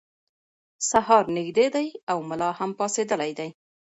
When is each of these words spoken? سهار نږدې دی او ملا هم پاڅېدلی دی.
سهار 0.89 1.25
نږدې 1.37 1.67
دی 1.75 1.87
او 2.11 2.17
ملا 2.29 2.49
هم 2.59 2.71
پاڅېدلی 2.79 3.31
دی. 3.39 3.49